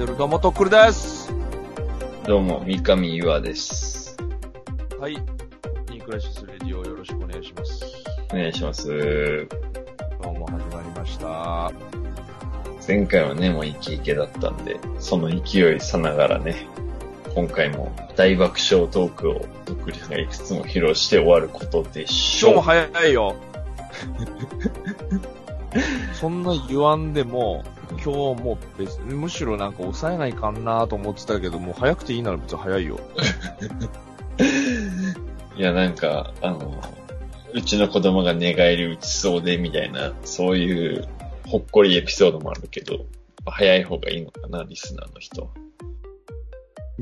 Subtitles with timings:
[0.00, 1.30] てるどうもとっくりです。
[2.26, 4.16] どうも、三上岩です。
[4.98, 5.12] はい。
[5.90, 7.84] ニークラシスレディオよろしくお願いします。
[8.32, 9.46] お願いします。
[10.22, 11.70] どうも始まりました。
[12.88, 16.66] 前回はね、もうイケイケだったんで、その勢いさながらね、
[17.34, 22.64] 今回も大爆笑トークを独立がいくつも披露して終わることでし今日もょう。
[22.64, 23.36] 早いよ。
[26.18, 27.64] そんな言わんでも、
[28.02, 32.98] 今日も別に、むしろなんか抑えないかんなと思ってたけど、もう早くていいなら別に早いよ。
[35.56, 36.80] いや、なんか、あの、
[37.52, 41.08] うちの子供が寝返り打ちそうで、みたいな、そういう
[41.46, 43.04] ほっこりエピソードもあるけど、
[43.44, 45.48] 早い方がいいのかな、リスナーの人は。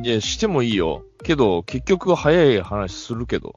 [0.03, 1.05] いや、してもいいよ。
[1.23, 3.57] けど、結局早い話するけど。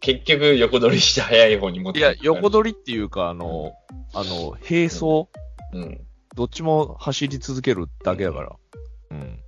[0.00, 2.50] 結局、横取りして早い方に持っていや、横り。
[2.50, 3.74] 取りっていうか、あの、
[4.14, 5.28] あの、並走、
[5.72, 6.00] うん。
[6.34, 8.56] どっちも走り続けるだけだから。
[9.10, 9.40] うん。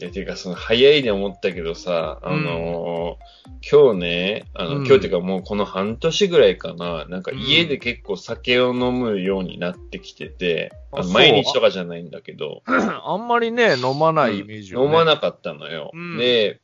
[0.00, 3.38] いや、てか、その、早いで思ったけどさ、あのー
[3.70, 15.90] 今日ね、あの、うん今日っていうかもうこの半年ぐらいかな、なんかうん家で結構酒を飲むようになってきてて、あのあそう毎日とかじゃないんだけど、 あんまりね、飲まないイメージよ、ね飲まなかったのよ。
[15.92, 16.60] うんで、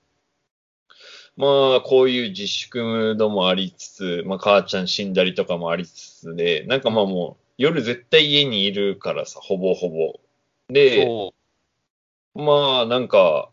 [1.37, 10.21] まあ、こういう自粛ムードもありつつ、まあ、母ちゃん死んだりとかもありつつで、なんかまあもう、夜絶対家にいるからさ、ほぼほぼ。
[10.69, 11.35] で、そ
[12.35, 13.51] まあ、なんか、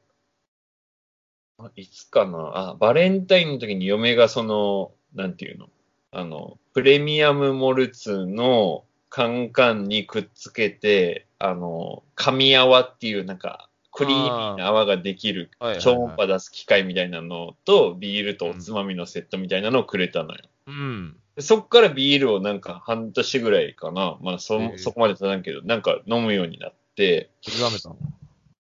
[1.60, 2.52] あいつかな？
[2.56, 5.70] あ、バレンタインの時に嫁がその、なんていうの？
[6.12, 20.42] あの、プレミアムモルツのカンカンにくっつけて、あの、紙泡っていうなんか、クリーミーな泡ができる超音波出す機械みたいなのと、ビールとおつまみのセットみたいなのをくれたのよ。
[20.66, 21.21] うん。
[21.36, 24.18] でそっからビールをなんか半年ぐらいかな。
[24.22, 27.98] まあそ、へえそこまで経たんけど、なんか飲むようになって、極めたの。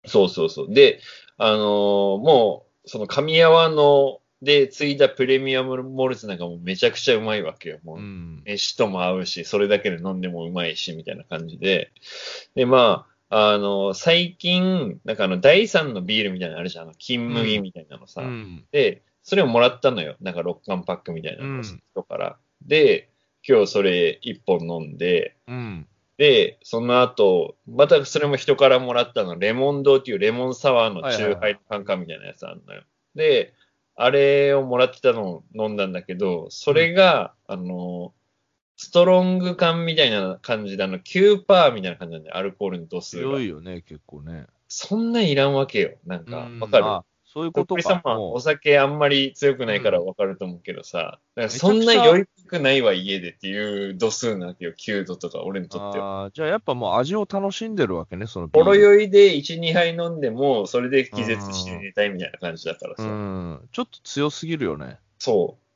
[0.06, 0.74] そうそうそう。
[0.74, 1.00] で、
[1.38, 1.58] あのー
[2.20, 7.80] もう、その神泡の、で、継いだプレミアムモルツなんかもうめちゃくちゃうまいわけよ。
[7.84, 8.42] もう、うん。
[8.46, 11.92] 飯とも合うし、それだけで飲んでもうまいし、みたいな感じで。
[12.56, 16.86] で、まあ、あの、最近、なんかあの、第3のビールみたいなのあるじゃん。
[16.86, 18.22] あの金麦みたいなのさ。
[18.22, 18.66] うん。
[18.72, 20.16] で、それをもらったのよ。
[20.22, 22.38] なんか6缶パックみたいなのをうん人から。
[22.62, 23.10] で、
[23.48, 25.88] 今日それ1本飲んで、うん。
[26.18, 32.84] で、その後、またそれも人からもらったの、レモン堂っていうレモンサワーのはいはいはいチューハイのカンカンみたいなやつあるのよ。
[33.16, 33.54] で、
[33.96, 38.14] あれをもらってたのを飲んだんだけど、それが、あの、
[38.76, 43.40] ストロング缶みたいな感じで、あの、9%みたいな感じなんで、アルコールの度数が強。
[43.42, 44.46] いよね、結構ね。
[44.68, 45.92] そんなんいらんわけよ。
[46.06, 46.86] なんかうん、わかる？
[46.86, 54.74] あそういうことかお酒あんまり強くないからわかると思うけどさ、だからそんな酔いっぽくないわ、家でっていう度数なわけよ。
[54.74, 56.24] 9度とか、俺にとっては。
[56.24, 63.04] あーじゃあやっぱもう味を楽しんでるわけね、そのほろ酔いで1、2杯飲んでも、それで気絶して寝たいみたいな感じだからさ。
[63.04, 63.70] うん。
[63.72, 64.98] ちょっと強すぎるよね。
[65.20, 65.70] そう。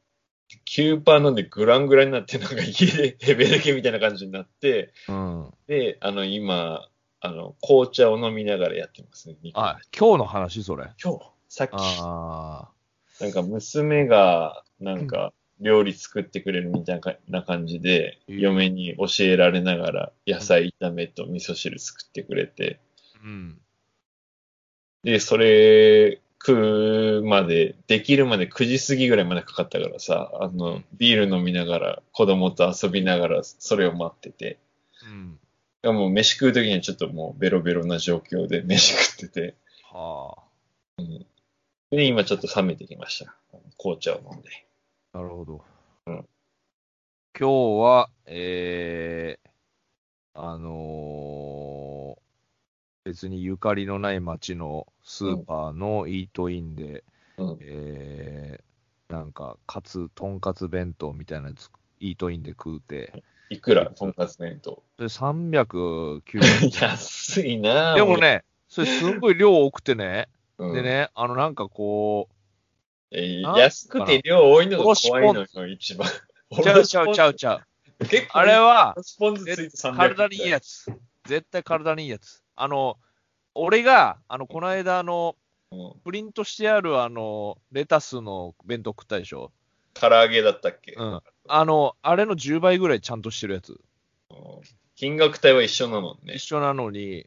[0.65, 5.53] 9%飲んでグラングラになって、なんか家でヘベレケみたいな感じになって、うん。
[5.67, 6.87] で、あの、今、
[7.25, 9.35] あの、紅茶を飲みながらやってますね。
[9.53, 10.89] あ、今日の話、それ。
[11.01, 11.19] 今日、
[11.55, 12.67] さっき、あ
[13.21, 18.39] なんか娘が、なんか、料理作ってくれるみたいな感じで、うん。
[18.39, 22.79] 嫁に教えられながら、野菜炒めと味噌汁作ってくれて、
[23.17, 23.19] あ。
[23.23, 23.61] うん。
[25.03, 34.57] で、それ食うまで、できるまで9時過ぎぐらいまでかかったからさ、あの、ビール飲みながら、子供と遊びながら、それを待ってて、
[35.03, 35.39] うん。
[35.83, 39.55] でもう飯食うときにはちょっともうベロベロな状況で飯食ってて、
[39.91, 40.35] は
[41.95, 43.35] で、今ちょっと冷めてきました。
[43.77, 44.49] 紅茶を飲んで。
[45.13, 45.17] あ。
[45.19, 45.61] なるほど。
[46.07, 46.25] うん
[47.35, 52.23] 今日は、えー、あのー
[53.05, 57.03] 別にゆかりのない町のスーパーのイートインで、
[57.37, 57.57] うん。
[57.59, 61.69] えー、なんか、カツ、とんかつ弁当みたいなやつ、
[61.99, 64.81] イートインで食うて、いくら、とんかつ弁当？
[64.95, 66.21] それ390
[66.63, 66.69] 円。
[66.81, 70.29] 安いなぁでも、ね、それすごい量多くてね、
[70.67, 72.29] うんでね、あのなんかこ
[73.11, 76.07] えー安くて量多いのが怖いのよ、一番。
[76.51, 77.55] う、ちゃうちゃうちゃうちゃ
[77.99, 78.05] う。
[78.07, 79.95] 結構、あれは、スポンジついて300円。
[79.95, 80.85] 体にいいやつ。
[81.25, 82.41] 絶対体にいいやつ。
[82.55, 82.97] あの、
[83.53, 85.35] 俺が、あの、この間、あの、
[85.71, 89.51] うんプリントしてある、あの、レタスの弁当食ったでしょ？
[89.95, 91.21] 唐揚げだったっけ、うん。
[91.47, 93.79] あの、あれの10倍ぐらいちゃんとしてるやつ。
[94.95, 96.43] 金額帯は一緒なのね一。
[96.43, 97.25] 緒なのに、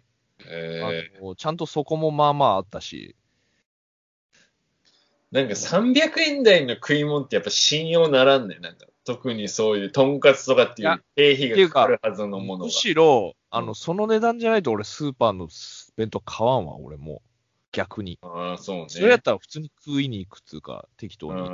[0.49, 3.17] えあのちゃんとそこもまあまああったし。
[5.41, 8.59] ー、なんか300円台の食い物ってやっぱ信用ならんね。
[8.61, 12.71] なんか特にそういうとんかつとかっていう経費がかかるはずのものがむ。
[12.71, 15.49] しろ、あの、うんその値段じゃないと俺スーパーの
[15.97, 17.21] 弁当買わんわ、俺もう。
[17.73, 18.19] 逆に。
[18.23, 18.87] ああ、そうね。
[18.89, 21.43] それやったら普通に食いに行くっつうか、適当うに。
[21.43, 21.45] ん。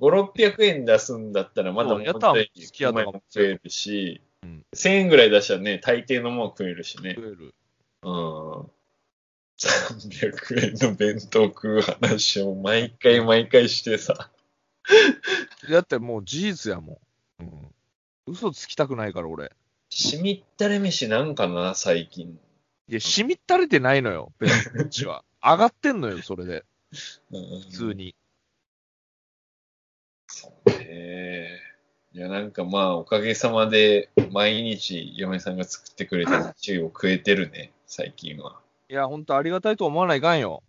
[0.00, 7.14] 5、600円出すんだったらまだもったらい好きもん食えるし、うん1000円ぐらい出したらね、大抵のもん食えるしね。
[7.14, 7.54] 食える。
[8.02, 8.70] うん。
[9.68, 14.30] 300円の弁当食う話を毎回毎回してさ。
[15.70, 17.00] だってもう事実やも
[17.40, 17.42] ん。
[17.42, 17.74] うん。
[18.26, 19.52] 嘘つきたくないから俺。
[19.88, 22.38] しみったれ飯なんかな、最近。
[22.88, 25.24] いや、しみったれてないのよ、弁当ちは。
[25.42, 26.64] 上がってんのよ、それで。
[27.30, 28.14] うん普通に。
[30.26, 31.60] そうね。
[32.14, 38.61] いや、なんかまあ、おかげさまで、毎日、嫁さんが作ってくれたシチを食えてるね、最近は。
[38.92, 40.62] いや、ほんとありがたいと思わないかんよ。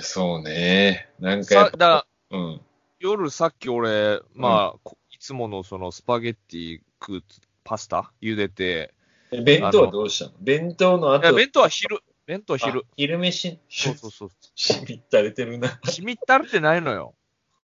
[0.00, 1.10] そうね。
[1.20, 2.60] なんかやさっぱ、だうん。
[2.98, 7.22] 夜さっき俺、まあ、こいつものそのスパゲッティ食う
[7.62, 8.10] パスタ？
[8.22, 8.94] 茹でて、
[9.32, 10.38] え弁当はどうしたの？
[10.40, 11.98] 弁当の後、いや、弁当は昼。
[12.24, 12.88] 弁当は昼あ。
[12.96, 14.30] 昼飯、そうそうそう。
[14.56, 15.78] しみったれてるな。
[15.90, 17.14] しみったれてないのよ。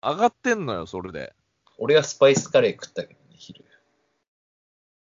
[0.02, 1.32] 上がってんのよ、それで。
[1.78, 3.64] 俺はスパイスカレー食ったけどね、昼。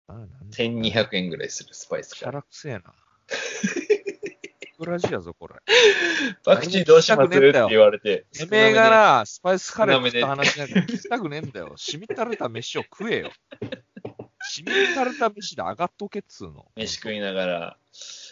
[0.07, 2.31] あなんで1200円ぐらいするスパイスカレー。
[2.35, 2.95] ラくせえな。
[4.79, 5.55] ブラジやぞ、これ。
[6.45, 8.25] パクチーどうしますって言われて。
[8.31, 11.73] てめえが少なスパイスカレー食った話なんか 聞きたくねえんだよ。
[11.75, 13.31] しみったれた飯を食えよ。
[14.41, 16.65] しみったれた飯で上がっとけっつうの。
[16.77, 17.77] 飯食いながら、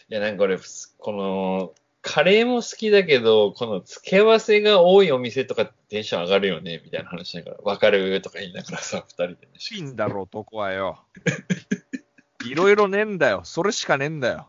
[0.10, 0.58] いや、なんか俺、
[1.00, 8.22] この、カレーも好きだけど、この付け合わせが多いお店とかテンション上がるよね、みたいな話だから、わかる？
[8.22, 9.38] とか言いながらさ、二人でね。
[9.74, 11.04] いいんだろ、男はよ。
[12.46, 13.42] いろいろねえんだよ。
[13.44, 14.48] それしかねえんだよ。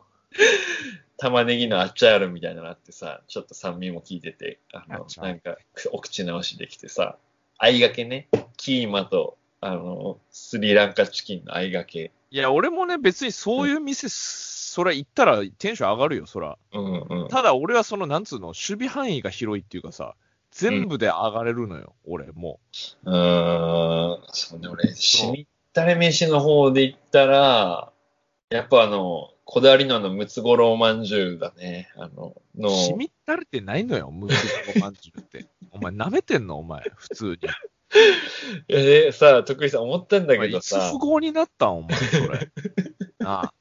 [1.18, 5.56] 玉ねぎのアッチャールみたいなのあってさ、ちょっと酸味も効いてて、あのなんか、
[5.92, 7.16] お口直しできてさ、
[7.58, 12.12] 合いがけね、キーマと、あの、スリランカチキンの合いがけ。
[12.30, 16.56] いや、俺もね、別にそういう店、それ行ったらテンション上がるよ、そら。
[16.72, 17.28] うんうん。
[17.28, 20.14] ただ俺はその、なんつうの、守備範囲が広いっていうかさ、
[20.52, 22.60] 全部で上がれるのよ、俺、も
[23.04, 27.92] うーん、そうね、俺、しみったれ飯の方で言ったら、
[28.50, 31.90] やっぱあの、こだわりのあの、ムツゴロウまんじゅうだね。
[31.96, 32.60] あの、う。
[32.60, 35.46] の、しみったれてないのよ、ムーブまんじゅうって。
[35.70, 37.32] お前、舐めてんのお前、普通に。
[37.32, 37.36] い
[38.68, 42.50] やでさ、徳井さん思ったんだけどさ富、豪になったんお前、それ。
[43.20, 43.54] なあ。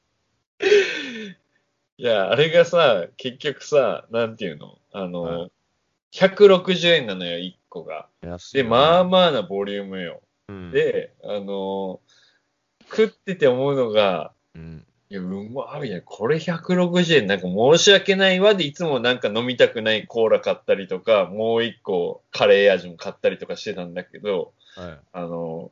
[1.98, 4.80] いや、あれがさ、結局さ、なんていうの？
[4.92, 5.52] あの、はい
[6.12, 8.08] 160円なのよ、1個が。
[8.22, 10.22] で、安いよまあまあなボリュームよ。
[10.48, 12.00] うん、で、あの、
[12.90, 25.00] 食ってて思うのが、うん、いや、うまいや、これ160円、なんか申し訳ないわで、いつもなんか飲みたくないコーラ買ったりとか、もう一個カレー味も買ったりとかしてたんだけど、はい。
[25.14, 25.72] あの、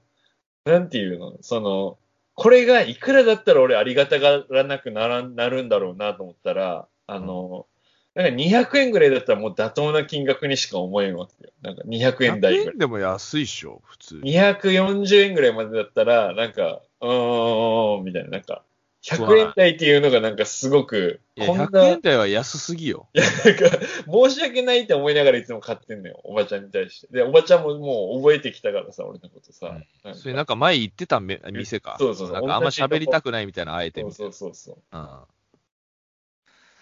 [0.63, 1.37] なんていうの？
[1.41, 1.97] その、
[2.33, 7.65] これがいくらだったら俺ありがたがらなくならなるんだろうなと思ったら、あの、
[8.13, 11.51] なんか200円ぐらいだったらもう妥当な金額にしか思えんわけよ。
[11.61, 12.73] なんか200円台ぐ100らい。
[12.73, 14.31] 円でも安いっしょ、普通に。
[14.31, 18.63] 240円ぐらいまでだったら、なんか、うーん、みたいな、なんか、
[19.05, 23.07] 100円台っていうのがなんかすごく、いや、こんな、100円台は安すぎよ。
[23.13, 23.69] なんか、
[24.11, 27.07] 申し訳ないって思いながらいつも買ってんのよ、おばちゃんに対して。
[27.11, 29.79] で、おばちゃんももう覚えてきたからさ、俺のことさ。
[30.03, 31.97] なんかそれなんか前言ってため店か。
[31.99, 34.95] そうそうそうなんかあんま喋りたくないみたいな、あえてみたいそうそうそうそう。
[34.95, 35.27] な。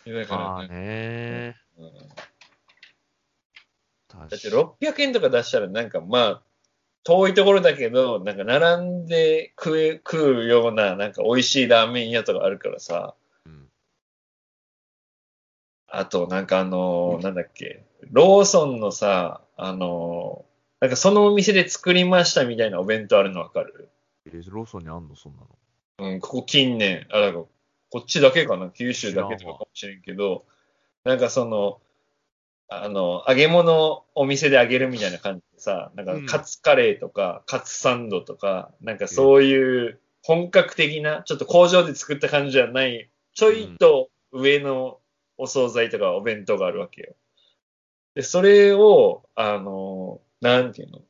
[0.06, 0.28] いやだうん。
[0.28, 1.58] からまあね。
[1.78, 1.92] うん
[4.14, 6.44] 確だって600円とか出したらなんかまあ、
[7.04, 13.16] 遠いところだけど、なんか並んで食え、食うような、なんか美味しいラーメン屋とかあるからさ。
[13.46, 13.68] うん。
[15.88, 23.88] あと、なんかあのーなんだっけ、ローソンのさ、あのーなんかそのお店で作りましたみたいなお弁当あるのわかる？
[24.26, 25.16] えローソンにあんの？
[25.16, 25.48] そんなの。
[26.12, 27.44] うん、ここ近年、あ、だから、
[27.90, 30.46] こっちだけかな、九州だけとかかもしれんけど、
[31.06, 31.80] なんかその、
[32.70, 45.00] あの、揚げ物お店で揚げるみたいな感じでさ、なんかうんカツカレーとか、カツサンドとか、なんかそういう本格的な、ちょっと工場で作った感じじゃない、ちょいと上の
[45.38, 47.16] お惣菜とかお弁当があるわけよ。
[48.16, 51.02] で、それを、あの、なんていうの？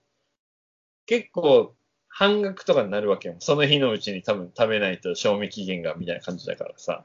[1.05, 1.75] 結構、
[2.07, 3.36] 半額とかになるわけよ。
[3.39, 7.03] その日のうちに多分食べないと賞味期限がみたいな感じだからさ。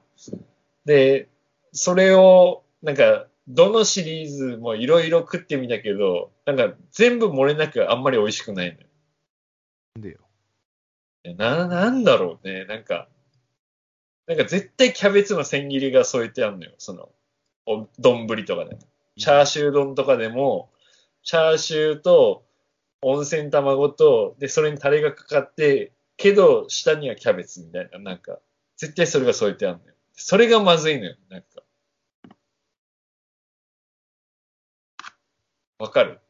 [0.84, 1.28] で、
[1.72, 8.86] それを、なんか、どのシリーズもいろいろ食ってみたけど、なんか全部漏れなくあんまり美味しくないのよ。
[9.96, 10.18] なんでよ。
[11.36, 12.66] な、なんだろうね。
[12.66, 13.08] なんか、
[14.26, 16.72] なんか絶対キャベツの千切りが添えてあるのよ。
[16.78, 17.08] その、
[17.64, 18.80] お丼とかでも。
[19.16, 20.70] チャーシュー丼とかでも、
[21.22, 22.44] チャーシューと
[23.00, 28.38] 温泉卵と、で、それにタレがかかって、けど、下にはキャベツみたいな、なんか、
[28.76, 29.94] 絶対それが添えてあるのよ。
[30.12, 31.16] それがまずいのよ。
[31.28, 31.62] なんか。
[35.78, 36.20] わかる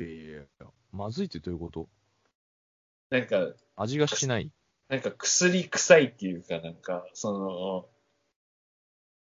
[0.00, 1.88] いやいやいやまずいってどういうこと？
[3.10, 4.50] なんか、味がしない。
[4.88, 7.86] なんか薬臭いっていうか、なんか、その、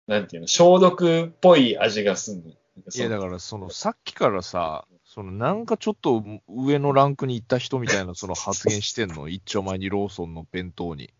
[0.08, 2.50] なんていうの、消毒っぽい味がすんの。
[2.50, 2.56] い
[2.96, 9.28] や、だから、その、さっきからさ、その、なんかちょっと上のランクに行った人みたいな、その発言してんの？
[9.30, 11.14] 一丁前にローソンの弁当に。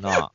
[0.00, 0.32] なあ。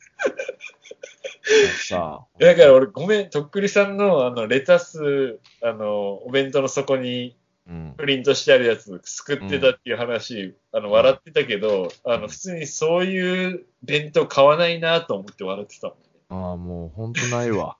[1.88, 2.40] さあ。
[2.40, 7.36] だから俺、ごめん、とっくりさんの、あの、レタス、あの、お弁当の底に
[7.68, 7.94] うん。
[7.98, 16.04] プリントしてあるやつ、すくってたっていう話、あの、笑ってたけど、あの、普通にそういう弁当買わないなと思って笑ってたもんね。
[16.30, 17.78] ああ、もう、ほんとないわ。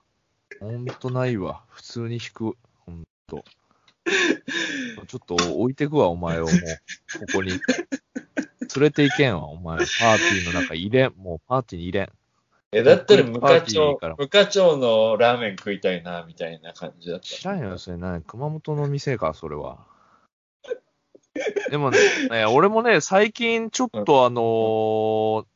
[0.60, 1.64] ほんとないわ。
[1.68, 2.56] 普通に引く。
[2.86, 3.44] ほんと。
[5.06, 6.56] ちょっと置いてくわ、お前をもう、
[7.26, 7.50] ここに。
[7.50, 7.60] 連
[8.78, 9.76] れて行けんわ、お前。
[9.76, 11.12] パーティーの中入れん。
[11.16, 12.08] もうパーティーに入れん。
[12.74, 17.26] え、だったら無課長無課長のラーメン食いたいな、みたいな感じだった。
[17.26, 18.20] 知らんよ、それな。
[18.20, 19.86] 熊本の店か、それは。
[21.70, 21.98] でもね、
[22.50, 25.46] 俺もね、最近ちょっとあのー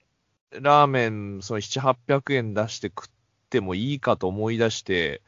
[0.60, 3.08] ラーメン、その7、800円出して食っ
[3.50, 5.20] てもいいかと思い出して、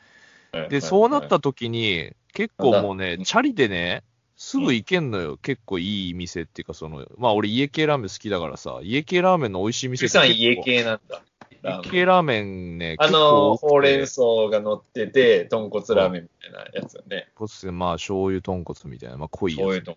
[0.70, 4.02] で、そうなった時に、結構もうねう、んチャリでね、
[4.37, 5.37] すぐ行けんのよ。
[5.37, 11.23] 結構いい店っていうか、その、まあ俺家系ラーメン好きだからさ、家系ラーメンの美味しい店さん結構家系なんだ。
[11.62, 17.28] ラーメン家系ラーメンね、あの、ほうれん草が乗ってて、豚骨ラーメンみたいなやつよね。
[17.34, 19.60] 豚骨まあ醤油豚骨みたいな、まあ濃いやつ。
[19.60, 19.96] そういうと。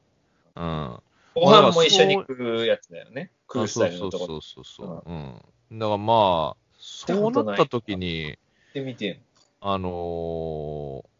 [0.55, 0.99] うん。
[1.35, 3.31] ご飯も一緒に食うやつだよね。
[3.47, 5.03] 食うあスタイルのとこそうそうそうそう。
[5.05, 5.79] うん。
[5.79, 9.19] だからまあ、そうなった時に、行ってみてん
[9.61, 11.13] あのー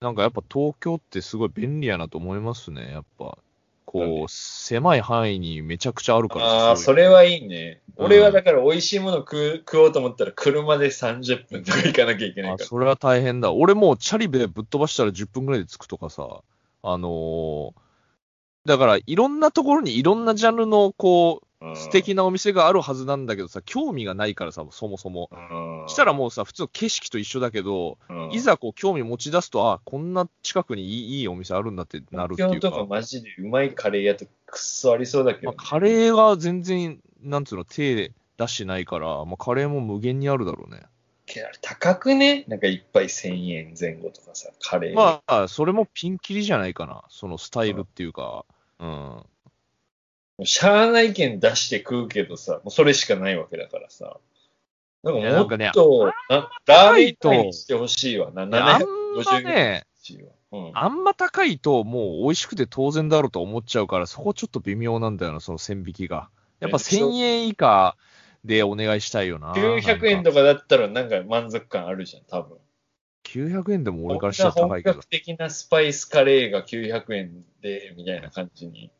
[0.00, 3.38] なんかやっぱ東京ってすごい便利やなと思いますね、やっぱ。
[3.92, 6.46] こでう、狭い範囲にめちゃくちゃあるから。
[6.46, 7.04] ああ、それ。
[7.04, 7.80] れはいいね。
[7.96, 12.68] うん俺はだから美味しいもの食う食おうと思ったら車で30分とか行かなきゃいけないあ、から。
[12.68, 13.52] それは大変だ。
[13.52, 16.40] 俺もうチャリでぶっ飛ばしたら10分ぐらいで着くとかさ、
[16.82, 17.72] あのー
[18.64, 25.30] だからいろんなところにいろんなジャンルのこう、うん素敵なお店があるはずなんだけどさ、興味がないからさ、そもそも。
[25.32, 40.82] うんしたらもうさ、普通の景色と一緒だけど、うんいざこう興味持ち出すと、あ、こんな近くにいいいいお店あるんだってなるっていうか東京とか、マジでうまいカレー屋とくっそありそうだけど、まあ、カレーが全然、なんつうの、手出してないから、まあ、カレーも無限にあるだろうね。
[41.26, 42.44] けど高くね？
[42.48, 44.94] なんか一杯1000円前後とかさ、カレー。
[44.94, 48.44] まあ、それもピンキリじゃないかな、そのスタイルっていうか、
[48.78, 48.88] うん。
[48.88, 49.26] もう
[50.44, 54.18] しゃあないけん出して食うけどさ、もうそれしかないわけだからさ。
[55.02, 58.44] なんかもっと、なラーメンパイにしてほしいわな。
[58.44, 58.86] いやあんま
[59.22, 59.84] 750円。
[60.52, 60.70] うん。
[60.74, 66.28] あんま高いと、もう美味しくて当然だろうと思っちゃうから、そこちょっと微妙なんだよな、その線引きが。
[66.60, 67.96] やっぱねそう1000円以下
[68.44, 69.52] でお願いしたいよな。
[69.54, 72.58] 900円とかだったらなんか満足感あるじゃん、多分。
[73.24, 75.08] 900円でも俺からしたら高いけど本格。
[75.08, 78.92] 的なスパイスカレーが900円で、みたいな感じに。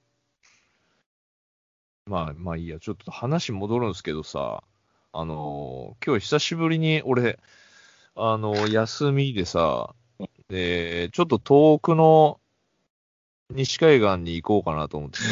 [2.06, 4.62] まあまあいいや、ちょっと話戻るんですけどさ、
[5.12, 7.38] あのー今日久しぶりに俺、
[8.16, 9.94] あのー休みでさ、
[10.48, 12.40] で、ちょっと遠くの
[13.50, 15.24] 西海岸に行こうかなと思ってさ、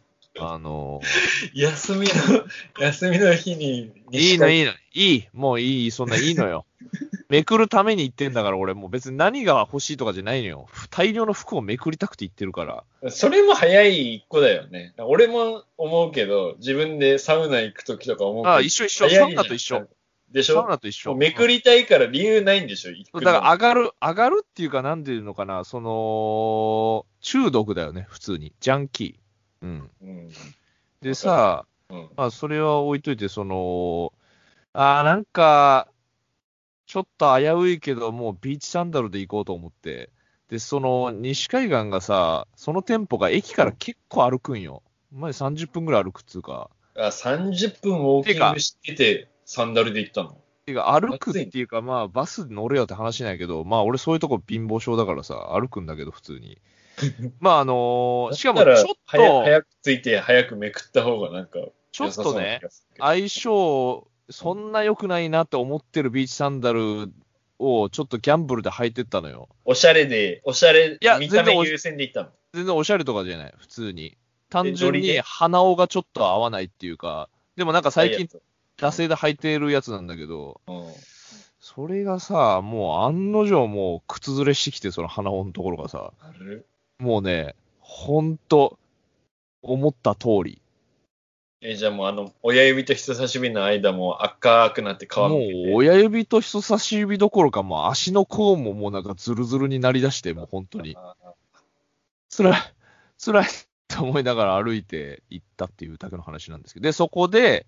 [0.38, 1.00] あの
[1.54, 2.44] 休みの、
[2.80, 3.92] 休みの日に。
[4.10, 4.58] ーいいのい。
[4.58, 6.64] いいの、いい、もういい、そんないいのよ。
[7.28, 10.68] めくるために行ってんだから俺もう別に何が欲しいとかじゃないのよ。
[10.90, 13.10] 大量の服をめくりたくて行ってるから。
[13.10, 14.94] それも早い一個だよね。
[14.98, 18.54] 俺も思うけど、自分でサウナ行くときとか思うけど。
[18.54, 19.86] あ一緒一緒、サウナと一緒。。
[20.30, 21.14] でしサウょナと一緒。
[21.14, 28.52] めくりたいから理由ないんでしょだから上がる、上がるっていうか、なんていうのかな、その、中毒だよね、普通に。
[28.60, 29.21] ジャンキー。
[29.62, 29.90] うん。
[30.02, 30.28] うん。
[31.00, 32.10] でさ、うん。
[32.16, 34.12] まあ、それは置いといて、その、
[34.72, 35.88] あーなんか、
[36.86, 40.10] ちょっと危ういけど、もうビーチサンダルで行こうと思って。
[40.48, 44.82] で、その、西海岸がさ、その店舗が駅から結構歩くんよ。
[45.10, 46.70] 前30分ぐらい歩くっつうか。
[46.96, 50.36] あ、30分ウォーキングしてて、サンダルで行ったの？
[50.66, 56.58] てか、歩くっていうか、まあ、バス乗れよって話なんやけど、まあ、俺そういうとこ貧乏症だからさ、歩くんだけど、普通に。
[57.40, 61.58] まああのーしかもちょっ早と、早くついて早くめくった方がなんか、
[61.90, 62.60] ちょっとね、
[62.98, 67.10] 相性、そんな良くないなって思ってるビーチサンダル
[67.58, 69.48] をちょっとギャンブルで履いてったのよ。
[69.64, 72.28] おしゃれで、おしゃれいや、見た目優先でいったの？
[72.54, 74.16] 全然おしゃれとかじゃない、普通に。
[74.50, 78.40] 単純に鼻緒がちょっと合わないっていうか、でもなんか最近、近、
[78.76, 80.92] 惰性で履いてるやつなんだけど、うん
[81.64, 86.12] それがさ、もう案の定もう靴ずれしてきて、その鼻緒のところがさ、
[87.02, 88.78] もうね、ほんと、
[89.60, 90.60] 思った通り。
[91.60, 95.74] え、じゃあもうあの、親指と人差し指の間も赤くなって皮もう。
[95.74, 100.96] 親指と人差し指どころか、もう足の甲ももうなんかズルズルになりだして、もう本当に。
[100.96, 101.14] あ
[102.36, 102.60] 辛い、
[103.18, 103.46] 辛い
[103.88, 107.66] と思いながら歩いて行ったっていうだけの話なんですけど、で、そこで、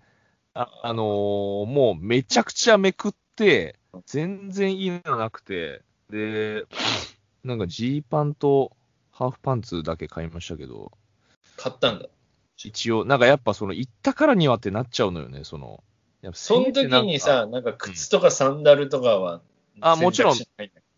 [0.53, 3.75] あ、あのーもうめちゃくちゃめくって、
[4.05, 6.65] 全然いいのなくて、で、
[7.43, 8.71] なんかジーパンと
[9.15, 10.91] ハーフパンツだけ買いましたけど、
[11.55, 12.07] 買ったんだ。
[12.57, 15.83] 一応、なんかやっぱその行ったからにはってなっちゃうのよね、その。
[16.21, 19.41] やっぱその時にさ、なんか靴とかサンダルとかは、
[19.79, 20.41] あもちろんい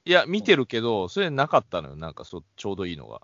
[0.06, 3.22] や、見てるけど、それなかったのよ、なんかそちょうどいいのが。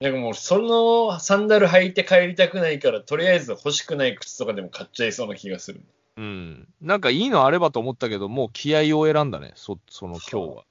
[0.00, 5.80] なんかもう、そのサンダル履いて帰りたくないから、とりあえず欲しくない靴とかでも買っちゃいそうな気がする。
[6.16, 6.68] うん。
[6.80, 10.64] なんかいいのあればと思ったけど、もう気合を選んだね、そその今日は。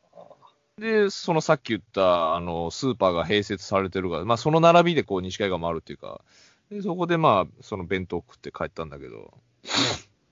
[0.79, 6.22] で、そのさっき言った、あの、スーパーが併設されてるから、まあその並びでこう西海岸もあるっていうか、
[6.69, 9.34] でそこでまあ、その弁当食って帰ったんだけど、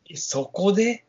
[0.09, 1.03] えそこで？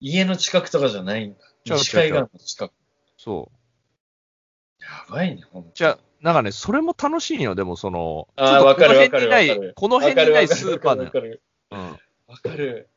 [0.00, 1.38] 家の近くとかじゃないんだ。
[1.64, 2.72] 西海岸の近く。
[3.16, 4.82] そう。
[4.82, 11.04] やばいね、ほんとじゃあ、なんかね、それも楽しいよ、でもその、あーちょっとわかるこの辺になわかるこの辺にないスーパーだよ。
[11.06, 11.78] わかるうん。
[12.26, 12.88] わかる。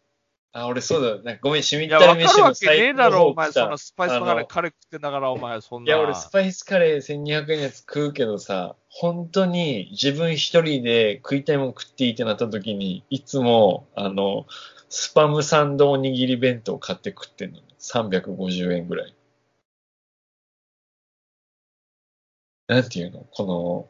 [0.54, 1.24] あ、俺そうだ。
[1.24, 5.88] なんかごめん、しみっいや、たわかるわり飯のけねえだろ、お前、そのスパイスカレー、カレー食ってんだから、お前、そんな。
[5.88, 14.46] いや、俺、スパイスカレー1200円のやつ食うけどさ、本当に自分一人で食いたいもん食っていいってなった時に、いつも、あの、
[14.90, 17.60] スパムサンドおにぎり弁当買って食ってんの。
[17.80, 19.16] 350円ぐらい。
[22.68, 23.26] なんていうの？
[23.32, 23.90] この、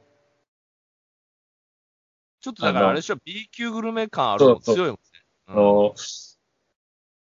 [2.41, 5.02] ちょっとだから、あれでしょ、B 級グルメ感あるのそうそう強いもんね。
[5.47, 5.93] あの、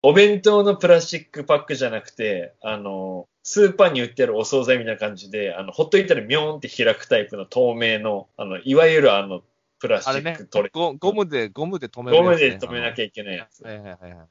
[0.02, 9.42] お弁当のプラスチックパックじゃなくて、あの、スーパーに売ってあるお惣菜みたいな感じで、あの、ほっといたらミョーンって開くタイプの透明の、あの、いわゆるあの、
[9.78, 12.30] プラスチック取れ、ゴゴムで、ゴムで止めるね。
[12.30, 13.64] ムで止めなきゃいけないやつ。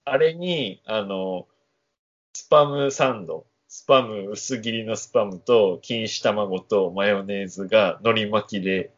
[0.04, 1.48] あれに、あの、
[2.34, 8.92] スパムサンド、スパム、薄切りのスパムと、錦糸卵とマヨネーズが海苔巻きで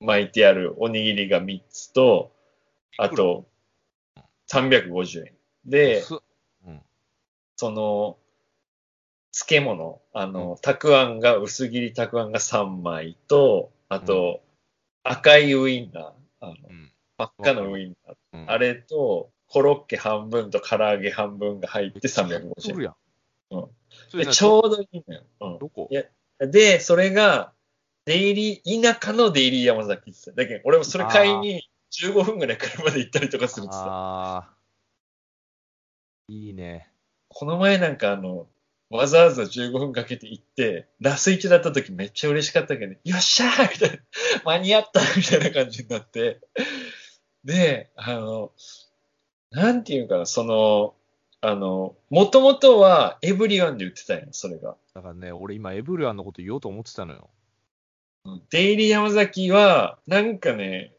[0.00, 2.32] 巻いてあるおにぎりが3つと、
[2.98, 3.46] あと、
[4.48, 5.32] 350円。
[5.66, 6.14] で、す
[6.66, 6.82] うん。
[7.56, 8.18] その、
[9.32, 14.42] 漬物、あの、たくあんが、薄切りたくあんが3枚と、あと、
[15.02, 16.04] 赤いウインナー、
[16.40, 16.92] あの、うん。
[17.18, 18.50] 真っ赤なウインナー、うん。
[18.50, 22.94] あれと、コロッケ半分と唐揚げ半分が入って取350円。
[23.50, 23.58] う
[24.14, 24.18] ん。
[24.18, 25.22] でちょうどいいのよ。
[25.40, 25.58] うん。
[25.58, 25.90] どこ？
[26.38, 27.52] で、それが、
[28.04, 30.32] デイリー、田舎のデイリー山崎って言ってた。
[30.32, 34.61] だけど、俺もそれ買いに15分ぐらい車で行ったりとかするって言ってた。
[36.32, 36.88] いいね。
[37.28, 38.46] この前なんかあの、
[38.88, 43.96] わざわざ15分かけて行って、ラス1だった時めっちゃ嬉しかったけど、よっしゃーみたいな、
[44.44, 46.40] 間に合ったみたいな感じになって。
[47.44, 48.52] で、あの、
[49.50, 50.94] なんていうかな、その、
[51.42, 54.76] あの、もともとはエブリワンで売ってたんよ、それが。
[54.94, 57.28] だからね、俺今エブリワンのこと言おうと思ってたのよ。
[58.50, 60.94] デイリー山崎は、なんかね、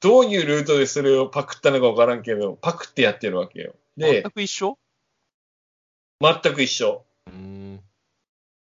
[0.00, 3.74] どういうルートでそれをパクったのかわからんけど、パクってやってるわけよ。
[3.96, 4.78] で全、く一緒？
[6.20, 7.04] 全く一緒。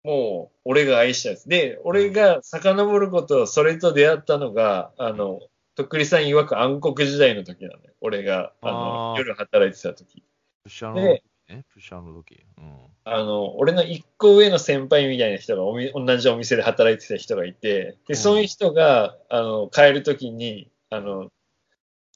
[0.04, 1.50] もう、俺が愛したやつ。
[1.50, 5.42] で、俺が遡ること、それと出会ったのが、あの、
[5.76, 7.94] とっくりさん曰く暗黒時代の時なのよ。
[8.02, 10.24] 俺が、あの、あー夜働いてた時。
[10.64, 11.66] プッシャーので時ね。
[11.74, 12.46] プッシャーの時。
[12.58, 12.78] うん。
[13.04, 21.30] あの、俺の一個上の先輩みたいな人がおみ、同じお店で働いてた人がいて、で、そういう人が、あの、帰る時に、あの、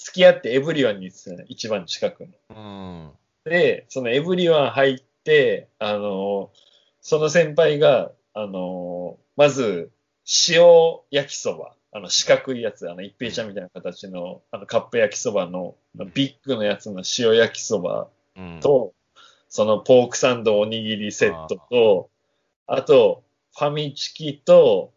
[0.03, 2.29] 付き合ってエブリワンに行ってたの、一番近くの。
[2.49, 3.11] うん。
[3.45, 6.51] で、そのエブリワン入って、あの、
[7.01, 9.91] その先輩が、あの、まず、
[10.49, 10.63] 塩
[11.09, 15.75] 焼きそば、あの四角いやつ、あの一平ちゃんみたいな形の、あのカップ焼きそばの、
[16.13, 18.59] ビッグのやつの塩焼きそばうん。
[18.61, 18.93] と、
[19.47, 22.09] そのポークサンドおにぎりセットと、
[22.67, 23.23] あと、
[23.55, 24.91] ファミチキと、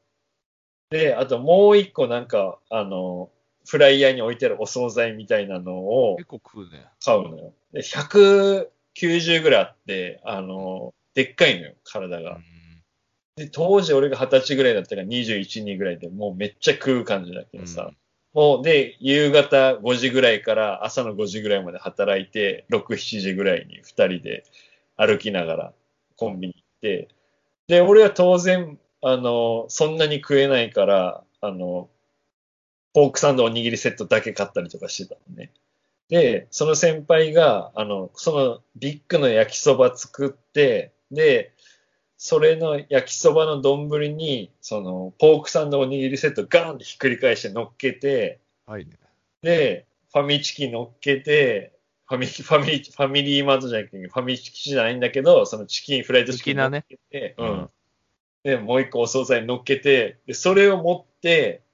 [0.90, 3.30] で、あともう一個なんか、あの、
[3.66, 6.86] フライヤーに置いてあるお惣菜みたいなのを結構食うね。
[7.04, 7.52] 買うのよ。
[7.72, 12.36] で、190ぐらいあって、あの、でっかいのよ、体が。
[12.36, 12.42] うん。
[13.36, 17.90] で、当時俺が二十歳ぐらいだったから21、2ぐらいでもうめっちゃ食う感じだけどさ、
[18.32, 24.44] もうで、夕方5時ぐらいから朝の5時ぐらいまで働いて、6、7時ぐらいに2人で
[24.96, 25.72] 歩きながら
[26.16, 27.08] コンビニ行って、
[27.66, 31.88] で、俺は当然、あの、そんなに食えないから、あの、
[32.96, 35.52] ポークサンドおにぎりセットだけ買ったりとかしてたのね。
[36.08, 41.52] で、その先輩が、あの、そのビッグの焼きそば作って、で、
[42.16, 48.92] それの焼きそばの丼に、その、ポークサンドおにぎりセットガーンってひっくり返して乗っけて、はいね。
[49.42, 51.74] で、ファミチキ乗っけて、
[52.06, 57.70] ファミ、 ファミ、ファミリーマートじゃなくて、ファミチキじゃないんだけど、そのチキン、フライドチキン乗っけて、ねうん。
[58.42, 61.65] で、もう一個お惣菜乗っけて、で、それを持って、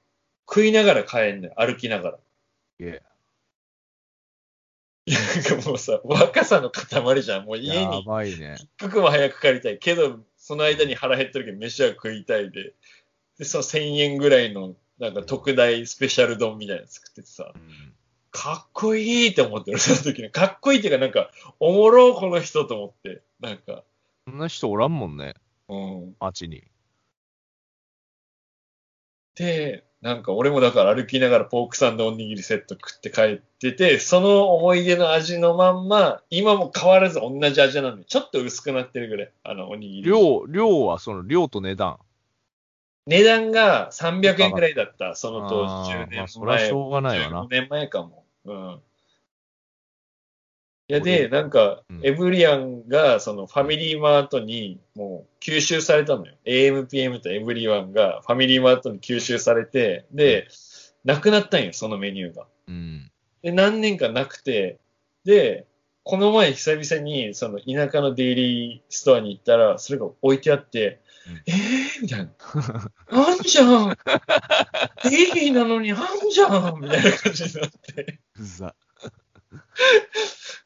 [0.49, 2.19] 食いながら帰んのよ、歩きながら。
[5.05, 7.45] いやなんかもうさ、若さの塊じゃん。
[7.45, 8.01] もう家やに。
[8.01, 9.79] 一刻も早く帰りたい。
[9.79, 12.75] けど、その間に腹減ってるけど、飯は食いたいで。
[13.39, 17.95] で、その1000円ぐらいの、なんか特大スペシャル丼みたいなの作っててさ、うん
[18.33, 20.31] かっこいいって思ってる、その時に。
[20.31, 23.23] かっこいいっていうか、なんか、おもろ、この人と思って。
[23.41, 23.85] なんか、
[24.27, 25.35] そんな人おらんもんね、
[25.69, 26.17] うん。
[26.19, 26.65] 街に。
[29.35, 40.03] で、なんか俺もだから歩きながらポークサンドおにぎりセット食って帰ってて、その思い出の味のまんま、今も変わらず同じ味なのに、ちょっと薄くなってるぐらい、あのおにぎり。
[40.03, 41.99] 量、量はその量と値段。
[43.07, 46.69] 値段が300円くらいだった、その当時、10あーまあ年そりゃ前。
[46.69, 48.25] しょうがないわな15年前かも。
[48.45, 48.81] うん。
[50.93, 56.35] いや、で、なんかうん、エブリアンが、そのファミリーマートにもう吸収されたのよ。
[56.45, 60.49] AMPM とエブリワンがファミリーマートに吸収されて、で、
[61.03, 62.47] なくなったんよ、そのメニューが。
[62.69, 63.11] うん。
[63.43, 64.79] で、何年かなくて、
[65.25, 65.67] で、
[66.05, 72.31] この前久々に、その田舎のデイリーストアに行ったら、それが置いてあって、うんえーみたいな。
[73.09, 73.97] あんじゃん
[75.05, 75.99] デイリーなのにあん
[76.31, 78.75] じゃんみたいな感じになって、うざ。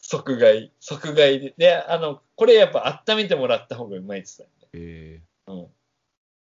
[0.08, 1.54] 即買い、即買いで。
[1.58, 5.64] で、あの、これやっぱ温めてもらった方がうまいって言ってえたよね。
[5.64, 5.72] うん。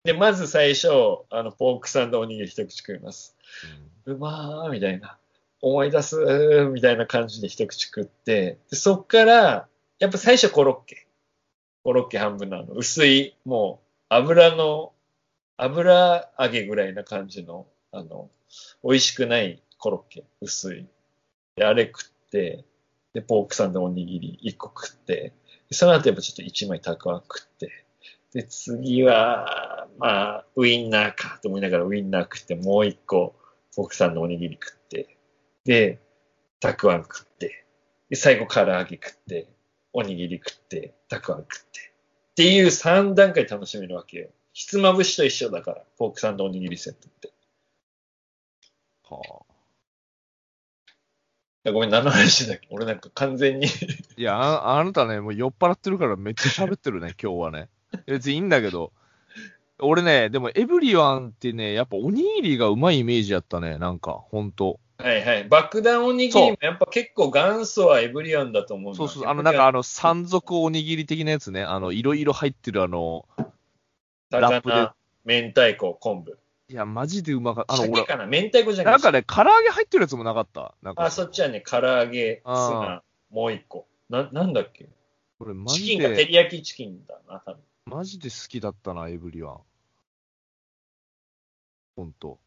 [0.04, 0.88] で、まず最初、
[1.30, 3.36] あの、ポークサンドおにぎり一口食います。
[4.06, 5.18] ーうんうまーみたいな。
[5.60, 9.66] 思い出すーみたいな感じで一口食って、でそっから、
[9.98, 11.08] やっぱ最初コロッケ。
[11.82, 12.72] コロッケ半分なの。
[12.72, 14.92] 薄い、もう、油の、
[15.56, 18.30] 油揚げぐらいな感じの、あの、
[18.84, 20.24] 美味しくないコロッケ。
[20.40, 20.86] 薄い。
[21.56, 22.64] で、あれ食って、
[23.16, 25.32] で、ポークサンドおにぎり一個食って、
[25.70, 27.86] その後やっぱちょっと一枚たくあん食って、
[28.34, 33.34] で、次は、まあ、ウインナーかと思いながらウインナー食って、もう一個、
[33.74, 35.16] ポークサンドおにぎり食って、
[35.64, 35.98] で、
[36.60, 37.64] たくあん食って、
[38.10, 39.48] で、最後唐揚げ食って、
[39.94, 41.94] おにぎり食って、たくあん食って。
[42.32, 44.28] っていう3段階楽しめるわけよ。
[44.52, 47.32] ひつまぶしと一緒だから、ポークサンドおにぎりセットって。
[49.08, 49.45] は
[51.70, 51.72] あ。
[51.72, 52.66] ごめん、何の話だっけ？
[52.70, 53.66] 俺なんか完全に
[54.16, 57.68] いやあ、あなたね、もう酔っ払ってるからめっちゃ喋ってるね、 今日はね。
[58.06, 58.92] 別にいいんだけど。
[59.78, 64.80] 俺ね、でもエブリワンってね、やっぱおにぎりがうまいイメージやったね、なんか、ほんと。
[64.98, 65.44] はいはい。
[65.44, 73.26] 爆弾おにぎりもやっぱ結構元祖はエブリアンだと思うそうそう、あの、なんかあの、山賊おにぎり的なやつね、あの、いろいろ入ってるあの、
[74.30, 74.94] ラップで魚、
[75.26, 76.38] 明太子、昆布。
[76.68, 77.74] いや、マジでうまかった。
[77.74, 80.74] あの、俺、鮭かな明太子じゃなないんかね、唐揚げ入ってるやつもなかった。
[80.82, 83.86] なんか、あ、そっちはね、唐揚げ、ツあナ、もう一個。
[84.08, 84.88] な、なんだっけ？
[85.38, 87.62] これマチキジで、ンが照り焼きチキンだな、多分。
[87.84, 89.60] マジで好きだったな、エブリワン。
[91.94, 92.38] ほんと。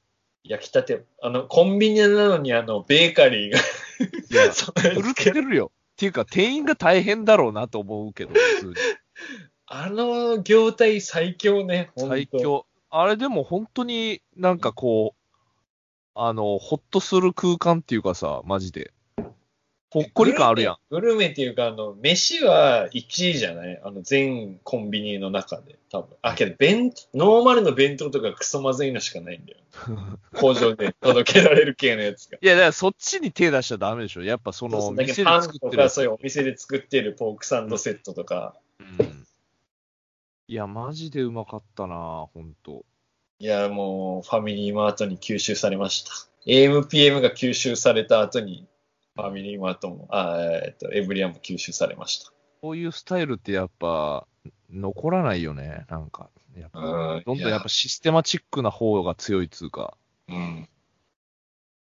[0.44, 1.06] 焼きたて。
[1.22, 5.72] あの、コンビニなのに、あの、ベーカリーが、いや、 それ狂ってるよ。
[5.94, 8.74] っていうか、店員が大変だろうなと思うけど、普通に。
[9.66, 12.28] あの業態最強ね、最。
[12.28, 12.66] 強。
[12.92, 15.20] あれでも本当になんかこう、
[16.16, 18.92] あの、ほっとする空間っていうかさ、マジで。
[19.92, 20.78] ほっこり感あるやん。
[20.92, 21.30] グルメ。
[21.30, 23.82] っていうか、あの、飯は1位じゃない？
[23.84, 26.16] あの、全コンビニの中で、多分。
[26.22, 29.58] あ、けど、弁、ノーマルの弁当とかクソまずいのしかないんだよ。
[30.38, 32.38] 工場で届けられる系のやつが。
[32.40, 34.22] いや、だからそっちに手出しちゃダメでしょ。
[34.22, 39.26] やっぱそそうの、そうだけ店でどパンとか、作ってるやつそういうお店で作ってるポークサンドセットとか、うん
[40.50, 42.84] いや、マジでうまかったなほんと。
[43.38, 46.12] いや、もう、ファミリーマートに吸収されました。
[46.48, 48.68] AMPM が吸収された後に、
[49.16, 52.32] ファミリーマートも、あ、えっと、エブリアンも吸収されました。
[52.64, 54.26] こういうスタイルってやっぱ、
[54.72, 55.86] 残らないよね。
[55.88, 59.96] なんか、やっぱ、うんどんどんやっぱシステマチックな方が強いっつうか。
[60.30, 60.68] うん。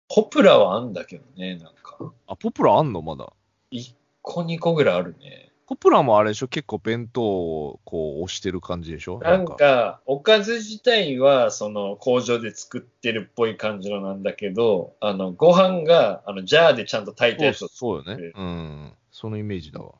[0.09, 1.99] ポプラはあんだけどね、なんか。
[2.25, 3.31] あ、ポプラあんのまだ。
[3.69, 5.44] 1個2個ぐらいあるね。
[5.67, 6.47] ポプラもあれでしょ？
[6.47, 9.19] 結構弁当をこう押してる感じでしょ？
[9.19, 18.31] なんか、おかず自体は、その、工場で作ってるっぽい感じのなんだけど、あの、ご飯が、あの、ジャーでちゃんと炊いたそうそうよね。
[18.35, 18.93] うん。
[19.11, 19.93] そのイメージだわ。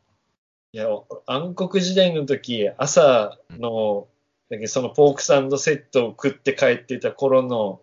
[0.72, 0.88] いや、
[1.26, 4.08] 暗黒時代の時、朝の、
[4.50, 7.82] だけどそのポークサンドセットを食って帰ってた頃の、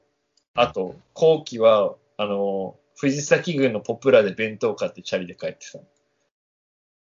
[0.55, 5.85] あと、後期は、あの、藤崎郡のポプラで弁当買ってチャリで帰ってたの。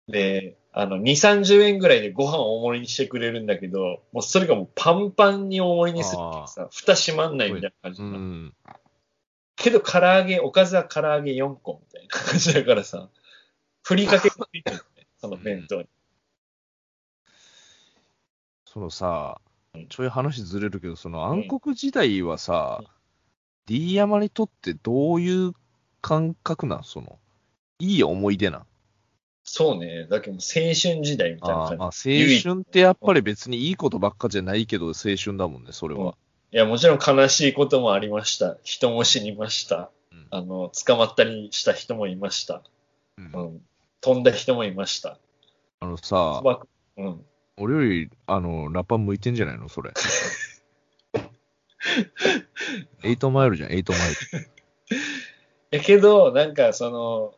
[0.08, 8.54] で、あの、2、30円ぐらいでご飯を大盛りにしてくれるんだけど、もうそれがもうパンパンに大盛りにするってさ、蓋閉まんないみたいな感じうなのん。
[9.58, 13.10] けど、唐揚げ、おかずは唐揚げ4個みたいな感じだからさ、
[13.84, 15.88] ふりかけがついてるね、 その弁当に。
[18.66, 19.42] そのさ
[19.74, 22.88] うん、ちょい話ずれるけど、そのうん暗黒時代はさうん、
[23.66, 25.54] D 山にとってどういう
[26.02, 26.84] 感覚なん？
[26.84, 27.20] その、
[27.80, 28.66] いい思い出なん？
[29.54, 30.08] そうね。
[30.10, 31.92] だけど、青春時代みたいな感あーまあ、青
[32.42, 36.16] 春ってやっぱり別にいいことばっかじゃないけど、青春だもんね、それは。
[36.54, 36.56] じ。
[36.56, 38.56] いや、もちろん悲しいこともありました。
[38.64, 39.92] 人も死にました。
[40.14, 42.64] うんあの、捕まったりした人もいました。
[43.18, 43.62] うんうん。
[44.00, 45.20] 飛んだ人もいました。
[45.82, 46.42] あのさ、
[46.96, 47.26] うん。
[47.58, 49.92] 俺より、あの、ラッパー向いてんじゃないのそれ。
[53.04, 54.16] エイトマイルじゃん、エイトマイル。
[55.78, 57.34] やけど、なんかその、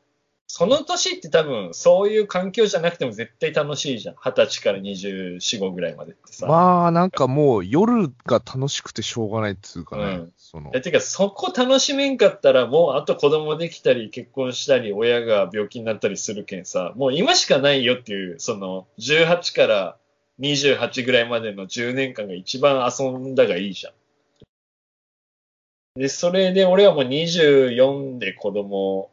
[0.48, 4.16] その年って多分、そういう環境じゃなくても絶対楽しいじゃん。
[4.16, 6.46] 二十歳から24、5ぐらいまでってさ。
[6.46, 19.98] まあ、なんかもう夜が楽しくてしょうがないっつうかね、うんそのてか、そこ楽しめんかったら、もう、あと子供できたり、結婚したり、親が病気になったりするけんさ、もう今しかないよっていう、その、18から
[20.40, 23.94] 28ぐらいまでの10年間が一番遊んだがいいじゃん。
[25.96, 29.10] で、それで俺はもう24で子供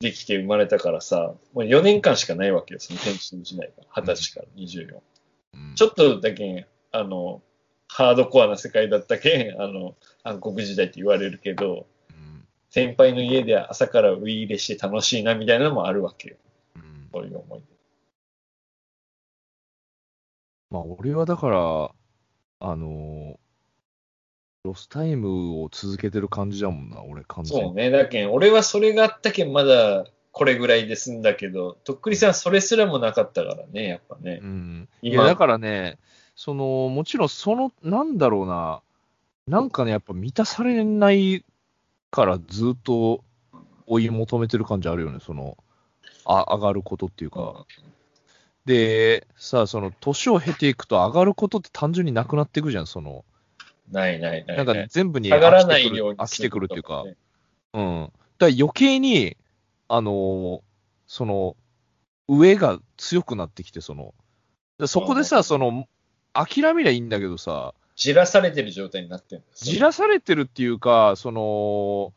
[0.00, 4.02] できて生まれたからさ、もう4年間しかないわけよ、その天使の時代が。
[4.02, 4.94] 20歳から24。
[4.94, 7.42] うんちょっとだけ、あの、
[7.86, 16.36] ハードコアな世界だったけん、あの、暗黒時代って言われるけど、うん先輩の家で朝からウィー入れして楽しいなみたいなのもあるわけよ。
[16.76, 17.62] うんそういう思い
[20.70, 21.90] まあ、俺はだから、
[22.60, 23.40] あの
[24.64, 27.50] ロスタイムを続けてる感じだもんな、俺、完で。
[27.50, 27.64] 全に。
[27.68, 27.90] そうね。
[27.90, 34.46] だけん、俺はそれがあったけん、まだこれぐらいで済んだけど、とっくりさんはそれすらもなかったからね、やっぱねう。
[34.46, 34.88] ん。
[35.00, 35.98] い今や、だからね、
[36.36, 38.82] その、もちろん、その、なんだろうな、
[39.46, 41.42] なんかね、やっぱ満たされない
[42.10, 43.24] からずっと
[43.86, 45.56] 追い求めてる感じあるよね、その、
[46.26, 47.64] あ上がることっていうか。
[48.66, 53.24] で、さあ、その、年を経ていくと上がることって単純になくなっていくじゃん、その、
[53.90, 54.56] ないないない。
[54.56, 57.04] なんか全部に下がらないように飽きてくるっていうか。
[57.74, 58.12] うん。
[58.38, 59.36] だから余計に、
[59.88, 60.60] あのー
[61.06, 61.56] その、
[62.28, 64.14] 上が強くなってきて、その、
[64.78, 65.88] でそこでうさ、その、
[66.32, 72.14] 諦めりゃいいんだけどさ、じらされてる状態になってるじらされてるっていうか、その、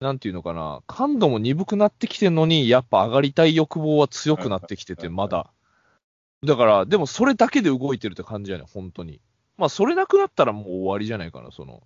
[0.00, 5.14] なんていうのかな、感度も鈍くなってきてるのに、やっぱ上がりたい欲望は強くなってきてて、うん。
[5.14, 5.52] まだ。
[6.44, 9.20] だから、でもそれだけで動いてるって感じやね、本当に。
[9.58, 11.82] まあ、それなくなったらもう終わりじゃないかな、その。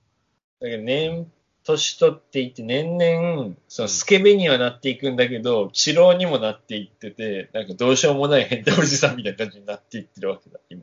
[0.60, 1.32] だけど年、
[1.64, 10.82] 年取っていって、年々、そのスケベにはなっていくんだけど、治療にもなっていってて、なんかどうしようもない変態おじさんみたいな感じになっていってるわけだ、今。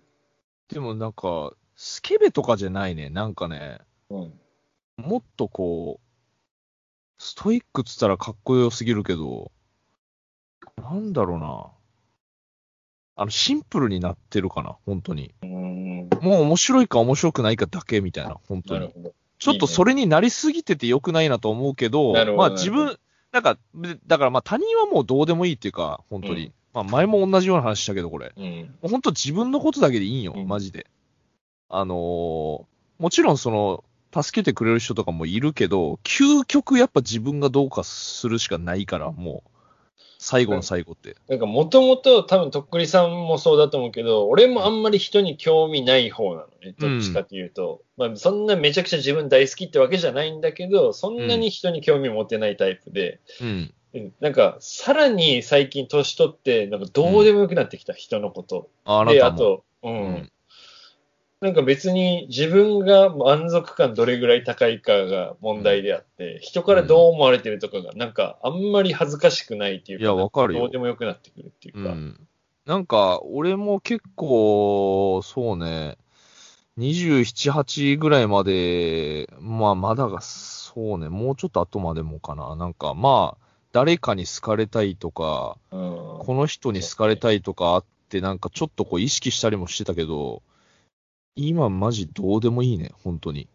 [0.69, 3.09] でもなんか、スケベとかじゃないね。
[3.09, 4.33] なんかね、うん。
[4.97, 9.51] もっとこう、ストイックっつったらかっこよすぎるけど、
[10.77, 11.71] なんだろうな。
[13.15, 15.35] あの、シンプルになってるかな、本当に。
[15.41, 15.68] うーん。
[16.21, 18.93] もう面白いか面白くないかだけみたいな、本当に。
[19.39, 22.97] ちょっとそれになりすぎてて良くないなと思うけど、なるほどまあ自分、
[23.31, 26.47] なんか、でだからまあ他人はもうどうでもいいっていうか、本当に。
[26.47, 28.31] うんまあ前も同じような話したけど、これ。
[28.37, 28.75] うん。
[28.87, 30.85] 本当自分のことだけでいいんよ、うんマジで。
[31.67, 32.63] あのー
[32.99, 39.49] もちろんその、助けてくれる人とかもいるけど、究極やっぱ自分がどうかするしかないから、もう、
[40.21, 41.15] 最後の最後って。
[41.29, 46.75] なんかもともと多分とっくりさんもそうだと思うけど、俺もあんまり人に興味ない方なのね。
[46.77, 47.81] どっちかっていうと。
[47.95, 53.21] まあそんなめちゃくちゃ自分大好きってわけじゃないんだけど、そんなに人に興味持てないタイプで。
[53.41, 53.47] うん。
[53.47, 58.69] うんなんか、さらに最近年取って、なんかどうでもよくなってきた、人のこと。
[58.85, 59.23] あで。
[59.23, 59.89] あと、う。
[59.89, 60.31] うんん。
[61.41, 71.91] なんか別に自分が満足感どれぐらい高いかが問題であって、人からどう思われてるとかが、なんかあんまり恥ずかしくないっていうか、いやわかるよどうでもよくなってくるっていうか。
[71.91, 72.27] うん。
[72.65, 75.97] なんか、俺も結構、そうね、
[76.77, 82.55] 27、8ぐらいまで、まあ、まだが、そうね、もうちょっと後までもかな。
[82.57, 85.79] なんか、まあ、誰かに好かれたいとか、うん。
[85.79, 90.43] この人に好かれたいとかあって、なんかちょっとこう意識したりもしてたけど、
[91.47, 93.47] 今マジどうでもいいね、本当に。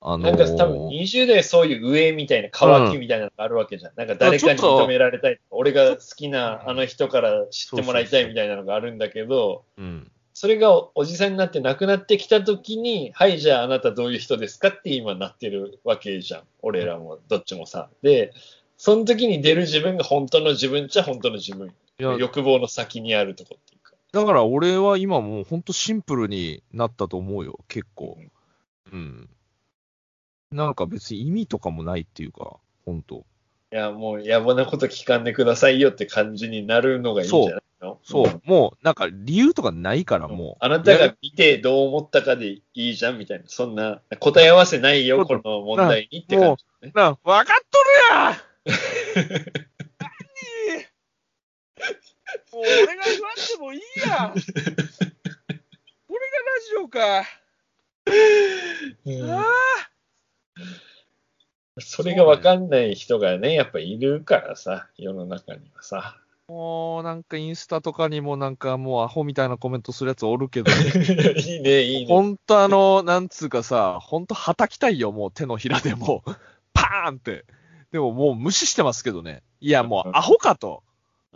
[0.00, 3.92] あのなんか多分20代そういう上みたいな乾きみたいなのがあるわけじゃん。
[3.96, 5.40] なんか誰かに認められたい。
[5.50, 10.10] 俺が好きなあの人から知ってもらいたいみたいなのがあるんだけど、うん。
[10.32, 16.42] それがおおじさんになって亡くなってきた時に、はい、じゃああなたどういう人ですかって今なってるわけじゃん。
[16.62, 17.88] 俺らもどっちもさ。
[18.02, 18.32] で、
[18.76, 21.72] その時に出る自分が本当の自分っちゃ本当の自分。
[21.98, 23.65] 欲望の先にあるとこっていうか。
[24.16, 28.16] だから俺は今もう本当シンプルになったと思うよ、結構。
[28.90, 29.28] うん。
[30.50, 33.26] なんか別に意味とかもないっていうか、本当。
[33.72, 37.98] いや、もう野暮なこと聞かんでくださいよって感じになるのがいいんじゃないの？
[38.04, 40.56] そう、んもうなんか理由とかないからもう。
[40.60, 43.44] あなたが見てどう思ったかでいいじゃんみたいな。
[43.48, 46.92] そんな答え合わせないよ、この問題にって感じ、ね。
[46.94, 47.56] な、わかっ
[48.64, 48.74] とる
[49.52, 49.66] や
[52.52, 54.66] もう俺が言わんでもいいやんこれが
[56.38, 57.24] ラジオか。
[59.04, 59.44] うんあ
[61.78, 66.16] それがわかんない人がね、やっぱいるからさ、世の中にはさ。
[66.18, 70.70] あもうなんかインスタとかにもなんかもうアホみたいなコメントするやつおるけど、
[71.36, 72.06] いいね、いいね。
[72.06, 76.36] ほんとあの、なんつうかさ、ほんと叩きたいよ、もう手のひらでもう、
[76.72, 77.44] パーンって。
[77.90, 79.42] でももう無視してますけどね。
[79.60, 80.84] いや、もうアホかと。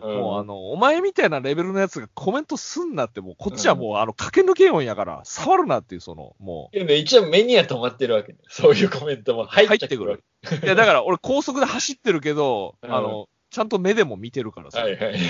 [0.01, 8.39] もうあの、お前みたいなレベルのやつがコメントすんなって、もうこっちはもうあの、駆け抜け音やから、触るなっていう、その、もでも一応目には止まってるわけね。
[8.49, 10.25] そういうコメントも入ってくる。
[10.63, 14.81] いや、だから俺高速で走ってるけど、うんあの、ちゃんと目でも見てるからさ。
[14.81, 15.15] はいはいはい。
[15.15, 15.21] うん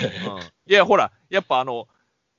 [0.67, 1.89] いや、ほら、やっぱあの、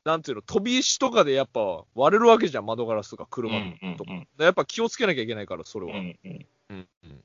[0.06, 4.12] なんていうの、飛び石とかでやっぱ割れるわけじゃん、窓ガラスとか車うんうんうんとか。
[4.38, 5.98] でやっぱ気をつけなきゃいけないから、それは。
[5.98, 7.22] うんうんうんうん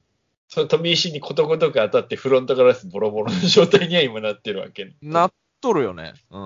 [0.48, 4.94] その飛び石にことごとく当たってフロントガラスボロボロの状態には今なってるわけね。
[5.02, 6.14] なっとるよね。
[6.30, 6.40] うう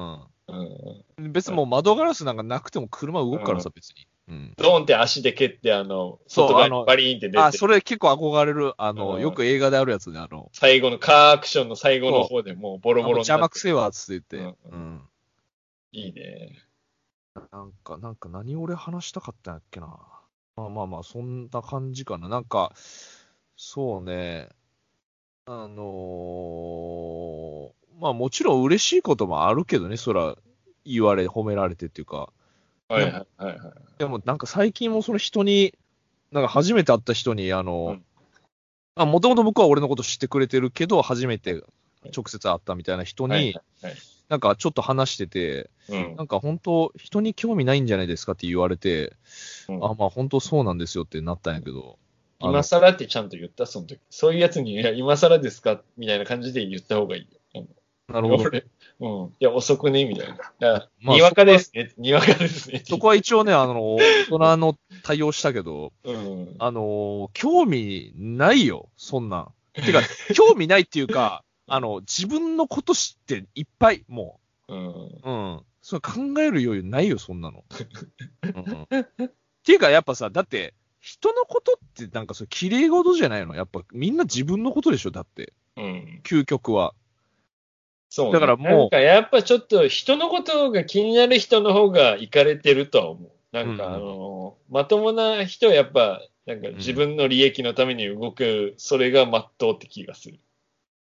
[1.23, 1.27] ん。
[1.29, 1.33] ん。
[1.33, 4.07] 別にもう窓ガラスなんかなくても車動くからさ、別に。
[4.29, 4.55] うん。
[4.57, 14.59] ドーンって足で蹴って、あの、外側にバリーンって出あ、て、それ結構憧れる、あの、うんよく映画であるやつで、あの、最後のカーアクションの最後の方でもうボロボロに邪魔くせえわ、っつって言って。
[14.71, 15.01] ううん。
[15.93, 16.59] いいね。
[17.53, 19.87] なんか、なんか何俺話したかったんやっけな。
[20.57, 22.29] まあまあまあ、そんな感じかな。
[22.29, 22.73] なんか、
[23.63, 24.49] そうね。
[25.45, 27.71] あのー
[28.01, 30.35] まあもちろん嬉しいこともあるけどね、そら、
[30.87, 32.33] 言われ、褒められてっていうか。
[32.89, 33.59] はいはいはいはい。
[33.99, 35.75] でもなんか最近もその人に、
[36.33, 38.05] なんか初めて会った人に、あの、うん
[38.95, 41.63] あ、もともと僕は俺のこと知ってくれてるけど、初めて
[42.17, 43.95] 直接会ったみたいな人に、はいはいはい
[44.31, 49.13] なんかちょっと話してて、うんなんか本当、人に興味ないんじゃないですかって言われて、
[49.69, 51.99] うんあ、まあ本当そうなんですよってなったんやけど、
[52.41, 54.01] 今更ってちゃんと言った、その時。
[54.11, 55.83] そういうやつに、いや、今更ですか？
[55.97, 57.23] みたいな感じで言った方がいい
[57.59, 57.67] よ。
[58.09, 58.43] なるほど。
[58.45, 58.67] 俺
[59.01, 59.27] うん。
[59.27, 60.05] いや、遅くね？
[60.05, 60.35] みたいな。
[60.35, 61.93] いやまあにわかですね。
[61.97, 62.83] にわかですね。
[62.85, 66.57] そこは一応ね、あの、大人の対応したけど、うん。
[66.59, 69.53] あの、興味ないよ、そんなん。
[69.75, 70.01] てか、
[70.35, 74.87] 興味ないっていうか、あの、自分のこと知っていっぱい、もうん。
[74.89, 75.21] う。
[75.23, 75.63] うん。
[75.83, 77.65] それ考える余裕ないよ、そんなの。
[78.43, 79.09] うんうん、っ
[79.65, 83.55] ていうか、やっぱさ、だって、人のことってなんかそれ綺麗事じゃないの？
[83.55, 86.21] やっぱみんな自分のことでしょだって、うん。
[86.25, 86.95] 究極は。
[88.11, 93.31] そうね、だからもうなんかやっぱちょっと人のことが気になる人の方が行かれてるとは思う。
[93.53, 100.39] なんかうんあの、まともな人はやっぱ、なんか自分の利益のために動く、それが真っ当って気がする。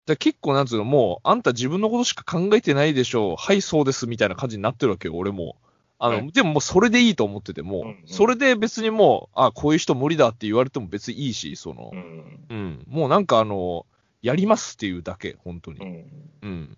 [0.05, 3.35] で結構なんつうの、もう、あんた自分のことしか考えてないでしょう。
[3.37, 5.57] はい、そうです、みたいな感じになってるわけよ、俺も。
[5.97, 12.45] あの、はいでももうそれでいいと思ってても、うんうんそれで別にもう、あ、こういう人無理だって言われても別にいいし、そのう、ん。
[12.49, 13.85] うん、もうなんかあの、
[14.21, 15.79] やりますっていうだけ、本当に。
[15.79, 16.29] うん。
[16.41, 16.77] うん。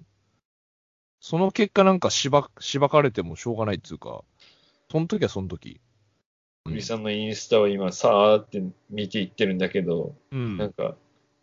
[1.19, 4.23] その結果なんかしば、しばかれてもしょうがないっていうか、
[4.91, 5.69] その時はその時。
[5.69, 5.87] うん
[6.67, 10.57] 栗さんのインスタを今さーって見ていってるんだけど、うん。
[10.57, 10.95] なんか、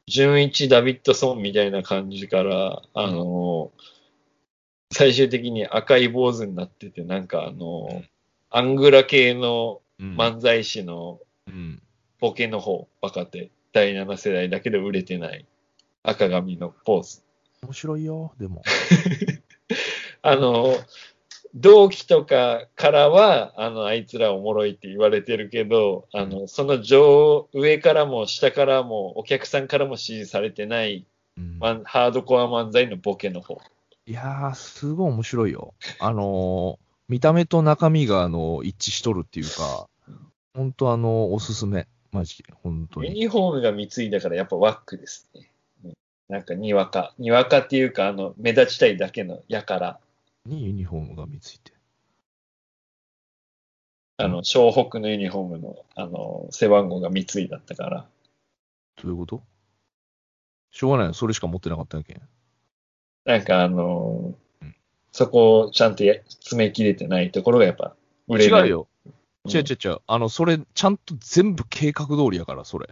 [0.06, 3.72] 純一ダビッドソンみたいな感じから、あの、
[4.94, 8.02] 最終的に赤い坊主になってて、なんかあの、
[8.50, 11.82] アングラ系のうん漫才師のうん。
[12.20, 15.44] ボケの方、若手、第7世代だけど売れてない
[16.02, 17.22] 赤髪のポーズ。
[17.62, 18.62] 面白いよ、でも。
[20.22, 20.74] あの、
[21.54, 31.04] 同期とかからは、あの、あいつらおもろいって言われてるけど、あの、その上、上からも下からも、お客さんからも支持されてない、
[31.36, 33.60] うんハードコア漫才のボケの方。
[34.06, 35.74] いやー、すごい面白いよ。
[36.00, 39.90] あのー見た目と中身が、あの一致しとるっていうか、
[40.54, 41.86] 本当あのおすすめ。
[42.12, 43.08] マジ、本当に。
[43.08, 45.50] ユニフォームが三井だからやっぱワックですね。
[46.30, 47.14] なんかにわか。
[47.18, 50.00] にわかっていうか、あの、目立ちたいだけのやから、
[50.46, 51.74] にユニフォームが見ついて。
[54.16, 58.06] あの、湘北のユニフォームの、あの、背番号が三井だったから。
[59.02, 59.42] どういうこと？
[60.70, 61.12] しょうがないよ。
[61.12, 62.22] それしか持ってなかったんやけん。
[63.24, 64.74] なんかあのうん
[65.14, 67.94] そこをちゃんとや詰め切れてないところがやっぱ
[68.26, 68.62] 売れない。
[68.62, 68.88] 違うよ。
[69.46, 69.98] 違う違う違う。
[70.08, 72.88] あの、それ、ちゃんと全部計画通りやから、それ。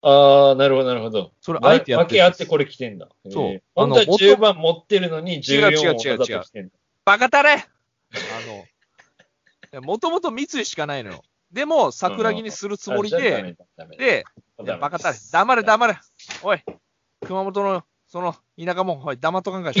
[0.00, 1.32] ああ、なるほど、なるほど。
[1.42, 3.08] それ、あえてやってる分け合ってこれ来てんだ。
[3.28, 6.72] そう本当はあの10番持ってるのに14をわざと来てんだ。
[7.04, 7.66] バカたれあ
[9.76, 11.22] の、もともと三井しかないのよ。
[11.52, 13.56] でも、桜木にするつもりで、
[13.98, 14.24] で、
[14.56, 15.98] バカたれ、黙れ黙れ。
[16.42, 16.62] おい、
[17.26, 19.72] 熊本の、その、田舎もん、おい、黙っとかんか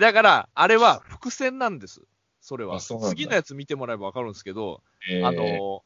[0.00, 2.02] だから、あれは伏線なんです。
[2.40, 2.80] それは。
[2.80, 5.84] 次のやつ見てもらえばわかるんですけど、えーあの、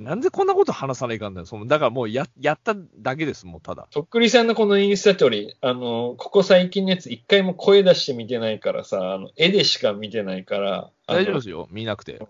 [0.00, 1.46] なんでこんなこと話さないかんだよ。
[1.46, 3.86] そのだからもうや、やっただけです、もうただ。
[3.90, 12.20] とっくりさんのこのインスタ通り、あの、ここ最近のやつ一回も声出して見てないからさ、あの、絵でしか見てないから、大丈夫ですよ、見なくて。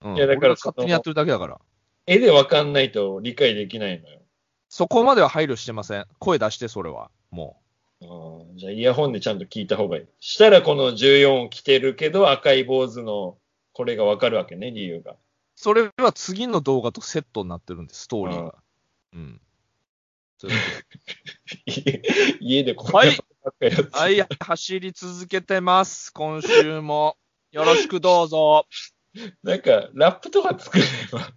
[0.00, 1.60] うん、いやだから勝手にやってるだけだから。
[2.06, 4.21] 絵でわかんないと理解できないのよ。
[4.72, 6.06] そこまでは配慮してません。
[6.18, 7.10] 声出して、それは。
[7.30, 7.60] も
[8.00, 10.06] うんじゃあイヤホンでちゃんと聞いた方がいい。
[10.18, 13.36] したらこの14を着てるけど赤い坊主の
[13.74, 15.12] これがわかるわけね、理由が。
[15.12, 15.16] う。
[15.56, 18.54] それは次の動画とセットになってるんです、ストーリーが。
[19.12, 19.40] うん。
[20.38, 20.50] そう
[21.66, 22.02] 家
[22.40, 23.08] 家でこうはい
[23.92, 26.10] はい、走り続けてます。
[26.14, 27.18] 今週も。
[27.50, 28.66] よろしくどうぞ。
[29.42, 31.28] なんか、ラップとか作れば。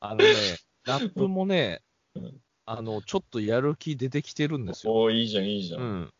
[0.00, 0.34] あのね、
[0.84, 1.83] ラップもねうん、
[2.66, 4.94] あの、ちょっとやる気出てきてるんですよ。
[4.94, 5.78] おーいいじゃん、いいじゃ。
[5.78, 6.12] うんん。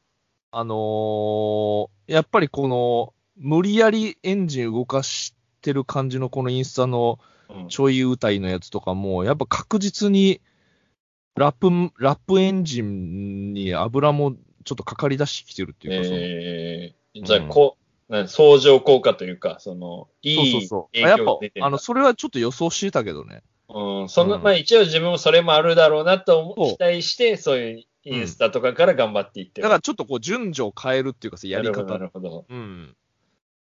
[0.51, 7.19] あのーやっぱりこの、無理やりエンジン動かしてる感じのこのインスタの
[7.49, 10.41] うんちょい歌いのやつとかも、やっぱ確実に、
[11.35, 14.35] ラップ、ラップエンジンに油も
[14.65, 17.77] ちょっとかかり出してきてるっていうか、えー、じゃあ、うんこ
[18.09, 20.95] う、なん相乗効果というか、その、いいそうそうそう。
[20.95, 23.43] 影あやっぱあの、それはちょっと予想してたけどね。
[23.69, 29.63] うん、その、うんまあ一応自分もそれもあるだろうなと思そう期待して、そういうインスタとかから頑張っていってる。
[29.63, 32.45] だからちょっとこう、順序を変えるっていうかさ、やりなるほど、な方るほど。
[32.49, 32.97] うん。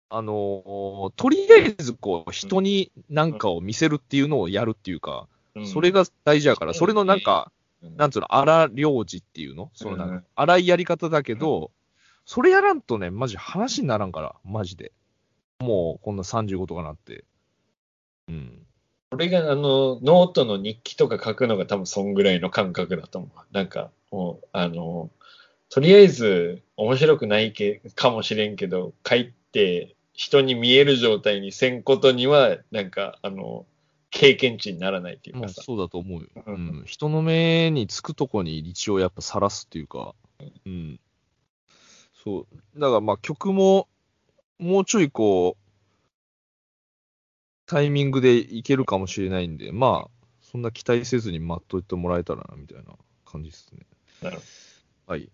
[0.09, 9.71] あのーとりあえずこう、人に何かを見せるっていうのをやるっていうか、うんそれが大事やから、うんそれのなんか、うんなんつうの、荒領事っていうの？
[9.75, 11.71] そのなんうんか、荒いやり方だけど、
[12.25, 14.93] それやらんとね、マジ話にならんから、マジで。
[15.59, 17.25] もう、こんな35とかなって。
[18.29, 18.67] うん。
[19.13, 23.55] これがあの、ノートの日記とか書くのが多分そんぐらいの感覚だと思う。
[23.55, 25.11] なんか、もう、あの、
[25.69, 33.67] とりあえず面白くないけかもしれんけど、書いて人に見える状態にせんことには、なんか、あの、
[34.09, 35.57] 経験値にならないっていうかさ。
[35.59, 36.29] まあそうだと思うよ。
[36.47, 36.85] ううんん。
[36.87, 40.15] 人の目につくとこに一応やっぱ晒すっていうか、
[40.65, 40.99] うん。
[42.25, 42.81] そう。
[42.81, 43.89] だからまあ曲も、
[44.59, 45.62] もうちょいこう、
[47.73, 50.11] タイミングでいけるかもしれないんで、まあ、
[50.43, 52.93] そんな期待せずに待っといてもらえたらな、みたいな
[53.25, 53.87] 感じですね。
[54.21, 54.43] なるほ
[55.07, 55.31] はい。